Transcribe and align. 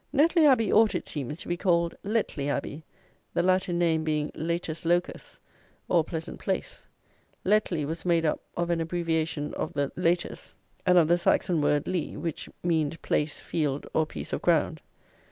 Netley 0.11 0.47
Abbey 0.47 0.73
ought, 0.73 0.95
it 0.95 1.07
seems, 1.07 1.37
to 1.37 1.47
be 1.47 1.55
called 1.55 1.93
Letley 2.03 2.47
Abbey, 2.49 2.83
the 3.35 3.43
Latin 3.43 3.77
name 3.77 4.03
being 4.03 4.31
Lætus 4.31 4.83
Locus, 4.83 5.39
or 5.87 6.03
Pleasant 6.03 6.39
Place. 6.39 6.87
Letley 7.45 7.85
was 7.85 8.03
made 8.03 8.25
up 8.25 8.41
of 8.57 8.71
an 8.71 8.81
abbreviation 8.81 9.53
of 9.53 9.73
the 9.73 9.91
Lætus 9.95 10.55
and 10.87 10.97
of 10.97 11.07
the 11.07 11.19
Saxon 11.19 11.61
word 11.61 11.87
ley, 11.87 12.17
which 12.17 12.49
meaned 12.63 12.99
place, 13.03 13.39
field, 13.39 13.85
or 13.93 14.07
piece 14.07 14.33
of 14.33 14.41
ground. 14.41 14.81